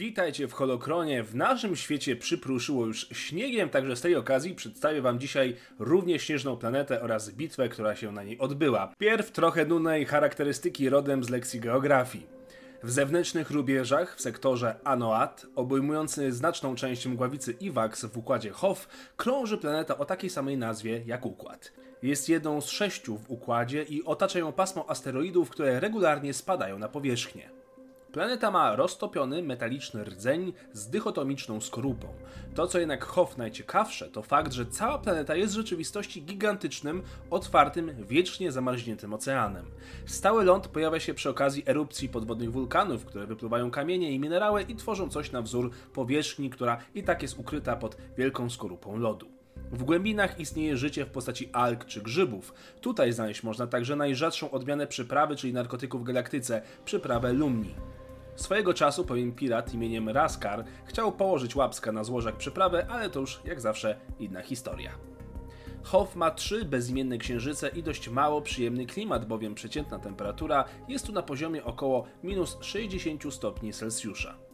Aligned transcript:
Witajcie 0.00 0.48
w 0.48 0.52
Holokronie. 0.52 1.22
W 1.22 1.34
naszym 1.34 1.76
świecie 1.76 2.16
przypruszyło 2.16 2.86
już 2.86 3.08
śniegiem, 3.12 3.68
także 3.68 3.96
z 3.96 4.00
tej 4.00 4.16
okazji 4.16 4.54
przedstawię 4.54 5.02
wam 5.02 5.20
dzisiaj 5.20 5.56
równie 5.78 6.18
śnieżną 6.18 6.56
planetę 6.56 7.02
oraz 7.02 7.30
bitwę, 7.30 7.68
która 7.68 7.96
się 7.96 8.12
na 8.12 8.22
niej 8.22 8.38
odbyła. 8.38 8.94
Pierw 8.98 9.30
trochę 9.30 9.64
nudnej 9.64 10.06
charakterystyki 10.06 10.88
rodem 10.88 11.24
z 11.24 11.30
lekcji 11.30 11.60
geografii. 11.60 12.26
W 12.82 12.90
zewnętrznych 12.90 13.50
rubieżach 13.50 14.16
w 14.16 14.20
sektorze 14.20 14.74
Anoat, 14.84 15.46
obejmujący 15.56 16.32
znaczną 16.32 16.74
część 16.74 17.06
mgławicy 17.06 17.52
Iwax 17.52 18.04
w 18.04 18.18
układzie 18.18 18.50
Hof, 18.50 18.88
krąży 19.16 19.58
planeta 19.58 19.98
o 19.98 20.04
takiej 20.04 20.30
samej 20.30 20.56
nazwie 20.56 21.02
jak 21.06 21.26
układ. 21.26 21.72
Jest 22.02 22.28
jedną 22.28 22.60
z 22.60 22.68
sześciu 22.68 23.18
w 23.18 23.30
układzie 23.30 23.82
i 23.82 24.04
otacza 24.04 24.38
ją 24.38 24.52
pasmo 24.52 24.90
asteroidów, 24.90 25.50
które 25.50 25.80
regularnie 25.80 26.34
spadają 26.34 26.78
na 26.78 26.88
powierzchnię. 26.88 27.59
Planeta 28.12 28.50
ma 28.50 28.76
roztopiony 28.76 29.42
metaliczny 29.42 30.04
rdzeń 30.04 30.52
z 30.72 30.88
dychotomiczną 30.88 31.60
skorupą. 31.60 32.08
To, 32.54 32.66
co 32.66 32.78
jednak 32.78 33.04
Hoff 33.04 33.38
najciekawsze, 33.38 34.08
to 34.08 34.22
fakt, 34.22 34.52
że 34.52 34.66
cała 34.66 34.98
planeta 34.98 35.36
jest 35.36 35.52
w 35.52 35.56
rzeczywistości 35.56 36.22
gigantycznym, 36.22 37.02
otwartym, 37.30 37.90
wiecznie 38.08 38.52
zamarzniętym 38.52 39.14
oceanem. 39.14 39.66
Stały 40.06 40.44
ląd 40.44 40.68
pojawia 40.68 41.00
się 41.00 41.14
przy 41.14 41.30
okazji 41.30 41.62
erupcji 41.66 42.08
podwodnych 42.08 42.52
wulkanów, 42.52 43.04
które 43.04 43.26
wypływają 43.26 43.70
kamienie 43.70 44.12
i 44.12 44.18
minerały 44.18 44.62
i 44.62 44.76
tworzą 44.76 45.08
coś 45.08 45.32
na 45.32 45.42
wzór 45.42 45.70
powierzchni, 45.92 46.50
która 46.50 46.78
i 46.94 47.02
tak 47.02 47.22
jest 47.22 47.38
ukryta 47.38 47.76
pod 47.76 47.96
wielką 48.16 48.50
skorupą 48.50 48.96
lodu. 48.96 49.26
W 49.72 49.82
głębinach 49.82 50.40
istnieje 50.40 50.76
życie 50.76 51.04
w 51.04 51.10
postaci 51.10 51.48
alg 51.52 51.84
czy 51.84 52.02
grzybów. 52.02 52.54
Tutaj 52.80 53.12
znaleźć 53.12 53.42
można 53.42 53.66
także 53.66 53.96
najrzadszą 53.96 54.50
odmianę 54.50 54.86
przyprawy, 54.86 55.36
czyli 55.36 55.52
narkotyków 55.52 56.00
w 56.00 56.04
galaktyce, 56.04 56.62
przyprawę 56.84 57.32
lumni. 57.32 57.74
Swojego 58.40 58.74
czasu 58.74 59.04
pewien 59.04 59.32
pirat 59.32 59.74
imieniem 59.74 60.08
Raskar 60.08 60.64
chciał 60.84 61.12
położyć 61.12 61.56
łapska 61.56 61.92
na 61.92 62.04
złożach 62.04 62.36
przyprawy, 62.36 62.86
ale 62.88 63.10
to 63.10 63.20
już 63.20 63.40
jak 63.44 63.60
zawsze 63.60 63.96
inna 64.18 64.42
historia. 64.42 64.90
Hof 65.82 66.16
ma 66.16 66.30
trzy 66.30 66.64
bezimienne 66.64 67.18
księżyce 67.18 67.68
i 67.68 67.82
dość 67.82 68.08
mało 68.08 68.42
przyjemny 68.42 68.86
klimat, 68.86 69.26
bowiem 69.26 69.54
przeciętna 69.54 69.98
temperatura 69.98 70.64
jest 70.88 71.06
tu 71.06 71.12
na 71.12 71.22
poziomie 71.22 71.64
około 71.64 72.06
minus 72.22 72.58
60 72.60 73.34
stopni 73.34 73.72
Celsjusza. 73.72 74.49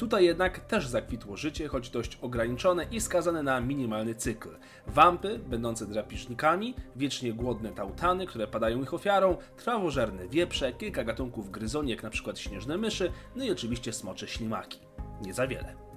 Tutaj 0.00 0.24
jednak 0.24 0.60
też 0.60 0.86
zakwitło 0.86 1.36
życie, 1.36 1.68
choć 1.68 1.90
dość 1.90 2.18
ograniczone 2.22 2.86
i 2.90 3.00
skazane 3.00 3.42
na 3.42 3.60
minimalny 3.60 4.14
cykl. 4.14 4.48
Wampy, 4.86 5.38
będące 5.38 5.86
drapisznikami, 5.86 6.74
wiecznie 6.96 7.32
głodne 7.32 7.72
tautany, 7.72 8.26
które 8.26 8.46
padają 8.46 8.82
ich 8.82 8.94
ofiarą, 8.94 9.36
trawożerne 9.56 10.28
wieprze, 10.28 10.72
kilka 10.72 11.04
gatunków 11.04 11.50
gryzoni, 11.50 11.90
jak 11.90 12.04
np. 12.04 12.36
śnieżne 12.36 12.76
myszy, 12.76 13.12
no 13.36 13.44
i 13.44 13.50
oczywiście 13.50 13.92
smocze 13.92 14.28
ślimaki. 14.28 14.78
Nie 15.22 15.34
za 15.34 15.46
wiele. 15.46 15.89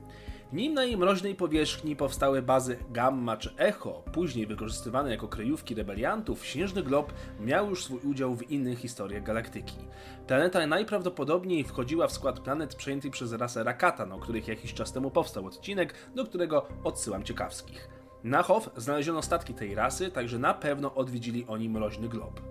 Nim 0.53 0.73
na 0.73 0.83
jej 0.83 0.97
mroźnej 0.97 1.35
powierzchni 1.35 1.95
powstały 1.95 2.41
bazy 2.41 2.77
Gamma 2.89 3.37
czy 3.37 3.53
Echo, 3.57 4.03
później 4.11 4.47
wykorzystywane 4.47 5.11
jako 5.11 5.27
kryjówki 5.27 5.75
rebeliantów, 5.75 6.45
Śnieżny 6.45 6.83
Glob 6.83 7.13
miał 7.39 7.69
już 7.69 7.83
swój 7.83 7.99
udział 7.99 8.35
w 8.35 8.51
innych 8.51 8.79
historiach 8.79 9.23
galaktyki. 9.23 9.75
Planeta 10.27 10.67
najprawdopodobniej 10.67 11.63
wchodziła 11.63 12.07
w 12.07 12.11
skład 12.11 12.39
planet 12.39 12.75
przejętych 12.75 13.11
przez 13.11 13.33
rasę 13.33 13.63
Rakatan, 13.63 14.11
o 14.11 14.19
których 14.19 14.47
jakiś 14.47 14.73
czas 14.73 14.91
temu 14.91 15.11
powstał 15.11 15.45
odcinek, 15.45 15.93
do 16.15 16.25
którego 16.25 16.67
odsyłam 16.83 17.23
ciekawskich. 17.23 17.89
Na 18.23 18.43
Hof 18.43 18.69
znaleziono 18.77 19.21
statki 19.21 19.53
tej 19.53 19.75
rasy, 19.75 20.11
także 20.11 20.39
na 20.39 20.53
pewno 20.53 20.95
odwiedzili 20.95 21.45
oni 21.47 21.69
mroźny 21.69 22.09
glob. 22.09 22.41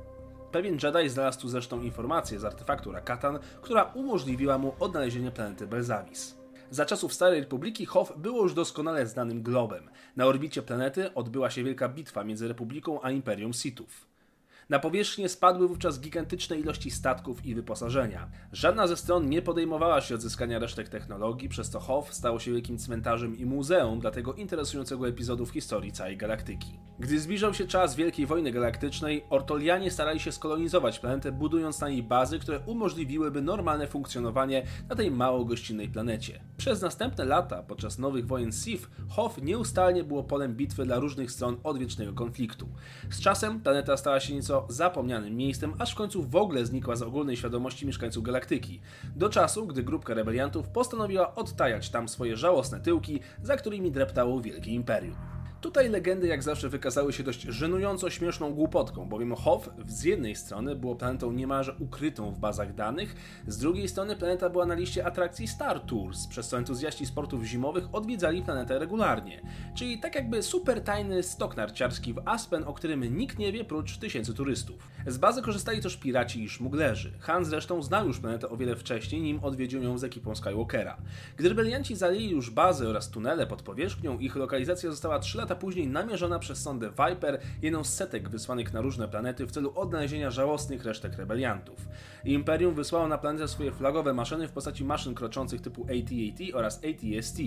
Pewien 0.53 0.79
Jedi 0.83 1.09
znalazł 1.09 1.41
tu 1.41 1.49
zresztą 1.49 1.81
informację 1.81 2.41
z 2.41 2.45
artefaktu 2.45 2.93
Rakatan, 2.93 3.39
która 3.63 3.85
umożliwiła 3.85 4.59
mu 4.59 4.75
odnalezienie 4.81 5.31
planety 5.31 5.67
Belzavis. 5.67 6.42
Za 6.73 6.87
czasów 6.87 7.15
Starej 7.15 7.41
Republiki 7.41 7.87
Hof 7.87 8.13
było 8.17 8.43
już 8.43 8.55
doskonale 8.55 9.07
znanym 9.07 9.43
globem. 9.43 9.91
Na 10.17 10.27
orbicie 10.27 10.63
planety 10.63 11.15
odbyła 11.15 11.51
się 11.51 11.65
wielka 11.65 11.89
bitwa 11.89 12.25
między 12.25 12.49
Republiką 12.49 13.03
a 13.03 13.11
Imperium 13.11 13.53
Sithów. 13.53 14.07
Na 14.69 14.79
powierzchnię 14.79 15.29
spadły 15.29 15.69
wówczas 15.69 16.01
gigantyczne 16.01 16.59
ilości 16.59 16.91
statków 16.91 17.47
i 17.47 17.55
wyposażenia. 17.55 18.31
Żadna 18.53 18.87
ze 18.87 18.97
stron 18.97 19.29
nie 19.29 19.43
podejmowała 19.43 20.01
się 20.01 20.15
odzyskania 20.15 20.59
resztek 20.59 20.89
technologii, 20.89 21.49
przez 21.49 21.71
co 21.71 21.81
Hof 21.81 22.15
stało 22.15 22.39
się 22.39 22.53
wielkim 22.53 22.79
cmentarzem 22.79 23.39
i 23.39 23.47
muzeum 23.47 24.01
dla 24.01 24.11
tego 24.11 24.35
interesującego 24.35 25.09
epizodu 25.09 25.47
w 25.47 25.51
historii 25.51 25.93
całej 25.93 26.17
galaktyki. 26.17 26.79
Gdy 27.03 27.21
zbliżał 27.21 27.55
się 27.55 27.67
czas 27.67 27.95
Wielkiej 27.97 28.27
Wojny 28.27 28.53
Galaktycznej, 28.53 29.25
Ortolianie 29.31 29.91
starali 29.91 30.21
się 30.21 30.33
skolonizować 30.33 30.99
planetę, 30.99 31.33
budując 31.33 31.81
na 31.81 31.89
niej 31.89 32.03
bazy, 32.03 32.39
które 32.39 32.61
umożliwiłyby 32.61 33.43
normalne 33.43 33.87
funkcjonowanie 33.87 34.67
na 34.89 34.97
tej 34.97 35.11
mało 35.11 35.45
gościnnej 35.45 35.89
planecie. 35.89 36.41
Przez 36.57 36.83
następne 36.83 37.25
lata, 37.25 37.63
podczas 37.63 37.99
nowych 37.99 38.27
wojen 38.27 38.53
Sith, 38.53 38.91
Hof 39.09 39.43
nieustannie 39.43 40.05
było 40.05 40.25
polem 40.25 40.55
bitwy 40.55 40.85
dla 40.85 40.99
różnych 40.99 41.31
stron 41.31 41.57
odwiecznego 41.65 42.13
konfliktu. 42.13 42.69
Z 43.11 43.21
czasem 43.21 43.61
planeta 43.61 43.97
stała 43.97 44.21
się 44.21 44.35
nieco 44.35 44.67
zapomnianym 44.69 45.37
miejscem, 45.37 45.75
aż 45.79 45.93
w 45.93 45.97
końcu 45.97 46.23
w 46.23 46.37
ogóle 46.37 46.67
znikła 46.67 46.97
z 46.97 47.03
ogólnej 47.03 47.37
świadomości 47.37 47.87
mieszkańców 47.87 48.25
galaktyki. 48.25 48.81
Do 49.17 49.29
czasu, 49.29 49.67
gdy 49.67 49.83
grupka 49.83 50.15
rebeliantów 50.15 50.69
postanowiła 50.69 51.35
odtajać 51.35 51.91
tam 51.91 52.09
swoje 52.09 52.37
żałosne 52.37 52.81
tyłki, 52.81 53.21
za 53.43 53.57
którymi 53.57 53.93
dreptało 53.93 54.41
wielkie 54.41 54.71
imperium. 54.71 55.32
Tutaj 55.63 55.89
legendy 55.89 56.27
jak 56.27 56.43
zawsze 56.43 56.69
wykazały 56.69 57.13
się 57.13 57.23
dość 57.23 57.43
żenująco 57.43 58.11
śmieszną 58.11 58.55
głupotką, 58.55 59.09
bowiem 59.09 59.35
Hoth 59.35 59.71
z 59.87 60.05
jednej 60.05 60.37
strony 60.37 60.77
było 60.77 60.97
planetą 60.97 61.33
niemalże 61.33 61.75
ukrytą 61.79 62.31
w 62.31 62.39
bazach 62.39 62.75
danych, 62.75 63.15
z 63.47 63.59
drugiej 63.59 63.89
strony 63.89 64.17
planeta 64.17 64.51
była 64.51 64.67
na 64.67 64.75
liście 64.75 65.07
atrakcji 65.07 65.49
Star 65.49 65.81
Tours, 65.81 66.27
przez 66.27 66.49
co 66.49 66.59
entuzjaści 66.59 67.07
sportów 67.07 67.45
zimowych 67.45 67.85
odwiedzali 67.93 68.43
planetę 68.43 68.79
regularnie. 68.79 69.43
Czyli 69.75 70.01
tak 70.01 70.15
jakby 70.15 70.43
super 70.43 70.81
tajny 70.81 71.23
stok 71.23 71.57
narciarski 71.57 72.15
w 72.15 72.23
Aspen, 72.25 72.65
o 72.65 72.75
którym 72.75 73.17
nikt 73.17 73.39
nie 73.39 73.53
wie 73.53 73.65
prócz 73.65 73.99
tysięcy 73.99 74.35
turystów. 74.35 74.89
Z 75.07 75.19
bazy 75.19 75.43
korzystali 75.43 75.83
też 75.83 75.97
piraci 75.97 76.45
i 76.45 76.49
szmuglerzy. 76.49 77.13
Han 77.21 77.45
zresztą 77.45 77.83
znał 77.83 78.07
już 78.07 78.21
planetę 78.21 78.49
o 78.49 78.57
wiele 78.57 78.77
wcześniej, 78.77 79.23
nim 79.23 79.45
odwiedził 79.45 79.83
ją 79.83 79.99
z 79.99 80.05
ekipą 80.05 80.35
Skywalkera. 80.35 80.97
Gdy 81.37 81.49
rebelianci 81.49 81.97
zajęli 81.97 82.31
już 82.31 82.51
bazę 82.51 82.89
oraz 82.89 83.11
tunele 83.11 83.47
pod 83.47 83.63
powierzchnią, 83.63 84.19
ich 84.19 84.37
lokalizacja 84.37 84.91
została 84.91 85.19
3 85.19 85.39
lata 85.39 85.52
lata 85.53 85.61
później 85.61 85.87
namierzona 85.87 86.39
przez 86.39 86.63
sondę 86.63 86.91
Viper 86.91 87.41
jedną 87.63 87.85
z 87.85 87.95
setek 87.95 88.29
wysłanych 88.29 88.73
na 88.73 88.81
różne 88.81 89.09
planety 89.09 89.47
w 89.47 89.51
celu 89.51 89.73
odnalezienia 89.75 90.31
żałosnych 90.31 90.85
resztek 90.85 91.17
rebeliantów. 91.17 91.89
Imperium 92.25 92.75
wysłało 92.75 93.09
na 93.09 93.19
planetę 93.19 93.49
swoje 93.49 93.73
flagowe 93.73 94.13
maszyny 94.13 94.49
w 94.49 94.53
postaci 94.53 94.85
maszyn 94.85 95.15
kroczących 95.15 95.61
typu 95.61 95.83
AT-AT 95.83 96.55
oraz 96.55 96.79
AT-ST. 96.79 97.39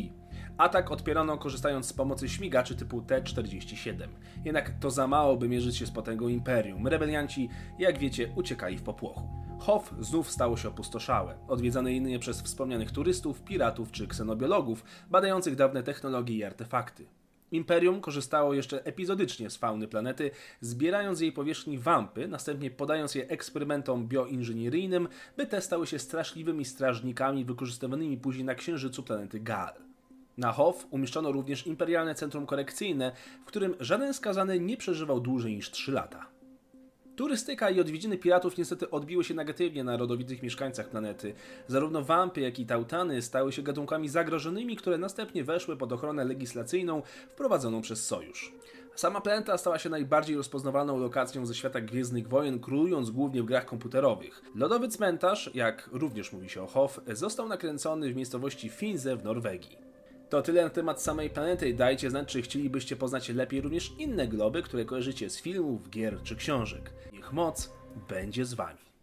Atak 0.58 0.92
odpierano 0.92 1.38
korzystając 1.38 1.86
z 1.86 1.94
pomocy 1.94 2.30
śmigaczy 2.30 2.76
typu 2.76 3.02
T-47. 3.02 4.08
Jednak 4.46 4.72
to 4.80 4.92
za 4.92 5.08
mało, 5.08 5.38
by 5.38 5.50
mierzyć 5.50 5.78
się 5.78 5.86
z 5.86 5.92
potęgą 5.92 6.28
Imperium. 6.28 6.88
Rebelianci, 6.88 7.50
jak 7.80 7.98
wiecie, 7.98 8.32
uciekali 8.36 8.78
w 8.78 8.84
popłochu. 8.84 9.28
Hof 9.60 9.94
znów 10.00 10.32
stało 10.32 10.58
się 10.58 10.70
opustoszałe, 10.70 11.38
odwiedzane 11.48 11.94
jedynie 11.94 12.20
przez 12.20 12.42
wspomnianych 12.42 12.92
turystów, 12.92 13.44
piratów 13.44 13.92
czy 13.92 14.08
ksenobiologów 14.08 14.84
badających 15.10 15.56
dawne 15.56 15.84
technologie 15.84 16.36
i 16.36 16.44
artefakty. 16.44 17.06
Imperium 17.56 18.02
korzystało 18.02 18.54
jeszcze 18.54 18.86
epizodycznie 18.86 19.50
z 19.50 19.58
fauny 19.58 19.88
planety, 19.88 20.32
zbierając 20.62 21.18
z 21.18 21.22
jej 21.22 21.32
powierzchni 21.32 21.78
wampy, 21.78 22.28
następnie 22.28 22.72
podając 22.72 23.16
je 23.16 23.28
eksperymentom 23.28 24.08
bioinżynieryjnym, 24.08 25.08
by 25.38 25.46
te 25.46 25.62
stały 25.62 25.88
się 25.88 26.00
straszliwymi 26.00 26.66
strażnikami 26.66 27.46
wykorzystywanymi 27.46 28.18
później 28.18 28.46
na 28.46 28.56
księżycu 28.56 29.04
planety 29.04 29.40
Gal. 29.40 29.74
Na 30.38 30.52
Hof 30.52 30.88
umieszczono 30.92 31.32
również 31.32 31.68
imperialne 31.68 32.16
centrum 32.16 32.46
korekcyjne, 32.46 33.12
w 33.42 33.46
którym 33.46 33.76
żaden 33.80 34.14
skazany 34.14 34.60
nie 34.60 34.78
przeżywał 34.78 35.20
dłużej 35.20 35.56
niż 35.56 35.72
3 35.72 35.92
lata. 35.92 36.35
Turystyka 37.16 37.70
i 37.70 37.80
odwiedziny 37.80 38.18
piratów 38.18 38.58
niestety 38.58 38.90
odbiły 38.90 39.24
się 39.24 39.34
negatywnie 39.34 39.84
na 39.84 39.98
rodowitych 39.98 40.44
mieszkańcach 40.44 40.90
planety. 40.90 41.34
Zarówno 41.68 42.02
wampy, 42.02 42.42
jak 42.42 42.60
i 42.60 42.66
tautany 42.66 43.22
stały 43.22 43.52
się 43.52 43.62
gatunkami 43.62 44.10
zagrożonymi, 44.10 44.76
które 44.76 44.98
następnie 44.98 45.44
weszły 45.44 45.78
pod 45.78 45.94
ochronę 45.94 46.26
legislacyjną 46.26 47.02
wprowadzoną 47.30 47.82
przez 47.82 48.06
Sojusz. 48.06 48.54
Sama 48.96 49.22
planeta 49.22 49.58
stała 49.58 49.80
się 49.80 49.90
najbardziej 49.90 50.36
rozpoznawalną 50.36 51.00
lokacją 51.00 51.46
ze 51.46 51.56
świata 51.56 51.82
Gwiezdnych 51.82 52.28
Wojen, 52.28 52.60
królując 52.60 53.10
głównie 53.10 53.44
w 53.44 53.46
grach 53.46 53.66
komputerowych. 53.66 54.42
Lodowy 54.56 54.88
cmentarz, 54.88 55.52
jak 55.54 55.90
również 55.92 56.34
mówi 56.34 56.50
się 56.50 56.64
o 56.64 56.68
Hof, 56.68 57.00
został 57.08 57.48
nakręcony 57.48 58.14
w 58.14 58.16
miejscowości 58.16 58.70
Finze 58.70 59.18
w 59.18 59.24
Norwegii. 59.24 59.85
To 60.30 60.42
tyle 60.42 60.64
na 60.64 60.70
temat 60.70 61.02
samej 61.02 61.30
planety. 61.30 61.74
Dajcie 61.74 62.10
znać, 62.10 62.28
czy 62.28 62.42
chcielibyście 62.42 62.96
poznać 62.96 63.30
lepiej 63.30 63.62
również 63.62 63.92
inne 63.98 64.28
globy, 64.28 64.64
które 64.64 64.86
kojarzycie 64.86 65.30
z 65.30 65.42
filmów, 65.42 65.90
gier 65.90 66.22
czy 66.24 66.36
książek. 66.36 66.94
Niech 67.14 67.34
moc 67.34 67.74
będzie 68.10 68.46
z 68.46 68.54
Wami. 68.54 68.95